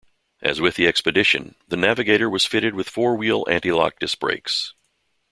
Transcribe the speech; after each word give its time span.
As 0.41 0.59
with 0.59 0.77
the 0.77 0.87
Expedition, 0.87 1.53
the 1.67 1.77
Navigator 1.77 2.27
was 2.27 2.43
fitted 2.43 2.73
with 2.73 2.89
four-wheel 2.89 3.45
anti-lock 3.47 3.99
disc 3.99 4.17
brakes. 4.19 4.73